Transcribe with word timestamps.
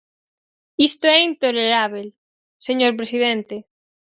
Isto 0.87 1.05
é 1.15 1.17
intolerable, 1.29 2.05
señor 2.67 2.91
presidente. 2.99 3.55